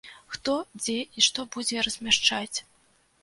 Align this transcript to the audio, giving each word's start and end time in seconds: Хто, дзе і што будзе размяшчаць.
Хто, 0.35 0.53
дзе 0.83 0.95
і 1.19 1.25
што 1.27 1.45
будзе 1.55 1.85
размяшчаць. 1.87 2.57